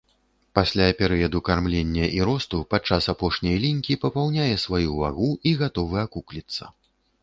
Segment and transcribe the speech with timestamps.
[0.59, 6.63] Пасля перыяду кармлення і росту, падчас апошняй лінькі папаўняе сваю вагу і гатовы акукліцца.